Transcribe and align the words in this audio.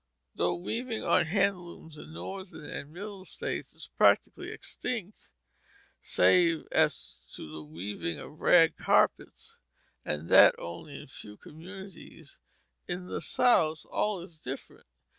Though 0.33 0.55
weaving 0.55 1.03
on 1.03 1.27
hand 1.27 1.59
looms 1.59 1.95
in 1.95 2.05
our 2.05 2.09
Northern 2.13 2.65
and 2.67 2.91
Middle 2.91 3.23
states 3.23 3.71
is 3.75 3.85
practically 3.99 4.49
extinct, 4.49 5.29
save 6.01 6.67
as 6.71 7.17
to 7.35 7.47
the 7.47 7.61
weaving 7.61 8.17
of 8.17 8.39
rag 8.41 8.77
carpets 8.77 9.57
(and 10.03 10.27
that 10.29 10.57
only 10.57 10.99
in 10.99 11.05
few 11.05 11.37
communities), 11.37 12.39
in 12.87 13.05
the 13.05 13.21
South 13.21 13.85
all 13.91 14.21
is 14.23 14.39
different. 14.39 14.87